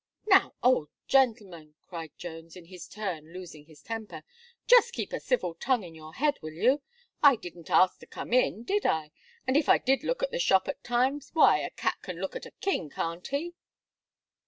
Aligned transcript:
"Now, 0.25 0.55
old 0.63 0.89
gentleman!" 1.05 1.75
cried 1.85 2.17
Jones, 2.17 2.55
in 2.55 2.65
his 2.65 2.87
turn 2.87 3.31
losing 3.33 3.65
his 3.65 3.83
temper, 3.83 4.23
"just 4.65 4.93
keep 4.93 5.13
a 5.13 5.19
civil 5.19 5.53
tongue 5.53 5.83
in 5.83 5.93
your 5.93 6.15
head, 6.15 6.39
will 6.41 6.53
you? 6.55 6.81
I 7.21 7.35
didn't 7.35 7.69
ask 7.69 7.99
to 7.99 8.07
come 8.07 8.33
in, 8.33 8.63
did 8.63 8.83
I? 8.83 9.11
And 9.45 9.55
if 9.55 9.69
I 9.69 9.77
did 9.77 10.03
look 10.03 10.23
at 10.23 10.31
the 10.31 10.39
shop 10.39 10.67
at 10.67 10.83
times, 10.83 11.29
why, 11.35 11.59
a 11.59 11.69
cat 11.69 11.97
can 12.01 12.17
look 12.19 12.35
at 12.35 12.47
a 12.47 12.51
king, 12.61 12.89
can't 12.89 13.27
he?" 13.27 13.53